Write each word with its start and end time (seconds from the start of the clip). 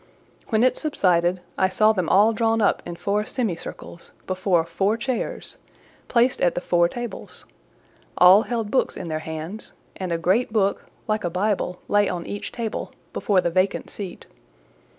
When 0.47 0.63
it 0.63 0.75
subsided, 0.75 1.41
I 1.59 1.69
saw 1.69 1.93
them 1.93 2.09
all 2.09 2.33
drawn 2.33 2.59
up 2.59 2.81
in 2.87 2.95
four 2.95 3.23
semicircles, 3.23 4.13
before 4.25 4.65
four 4.65 4.97
chairs, 4.97 5.57
placed 6.07 6.41
at 6.41 6.55
the 6.55 6.59
four 6.59 6.89
tables; 6.89 7.45
all 8.17 8.41
held 8.41 8.71
books 8.71 8.97
in 8.97 9.09
their 9.09 9.19
hands, 9.19 9.73
and 9.95 10.11
a 10.11 10.17
great 10.17 10.51
book, 10.51 10.87
like 11.07 11.23
a 11.23 11.29
Bible, 11.29 11.81
lay 11.87 12.09
on 12.09 12.25
each 12.25 12.51
table, 12.51 12.91
before 13.13 13.41
the 13.41 13.51
vacant 13.51 13.91
seat. 13.91 14.25